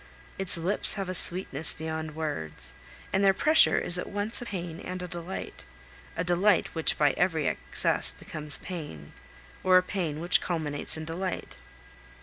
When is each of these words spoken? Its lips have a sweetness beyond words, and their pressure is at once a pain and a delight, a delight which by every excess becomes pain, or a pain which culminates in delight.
Its 0.39 0.57
lips 0.57 0.95
have 0.95 1.09
a 1.09 1.13
sweetness 1.13 1.75
beyond 1.75 2.15
words, 2.15 2.73
and 3.13 3.23
their 3.23 3.35
pressure 3.35 3.77
is 3.77 3.99
at 3.99 4.09
once 4.09 4.41
a 4.41 4.45
pain 4.47 4.79
and 4.79 5.03
a 5.03 5.07
delight, 5.07 5.63
a 6.17 6.23
delight 6.23 6.73
which 6.73 6.97
by 6.97 7.11
every 7.11 7.45
excess 7.45 8.11
becomes 8.11 8.57
pain, 8.57 9.13
or 9.63 9.77
a 9.77 9.83
pain 9.83 10.19
which 10.19 10.41
culminates 10.41 10.97
in 10.97 11.05
delight. 11.05 11.57